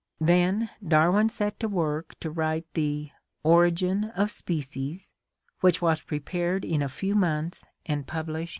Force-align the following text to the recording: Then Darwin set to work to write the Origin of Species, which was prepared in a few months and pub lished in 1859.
Then 0.19 0.71
Darwin 0.83 1.29
set 1.29 1.59
to 1.59 1.67
work 1.67 2.15
to 2.21 2.31
write 2.31 2.65
the 2.73 3.11
Origin 3.43 4.05
of 4.15 4.31
Species, 4.31 5.13
which 5.59 5.79
was 5.79 6.01
prepared 6.01 6.65
in 6.65 6.81
a 6.81 6.89
few 6.89 7.13
months 7.13 7.67
and 7.85 8.07
pub 8.07 8.25
lished 8.25 8.29
in 8.29 8.33
1859. 8.33 8.49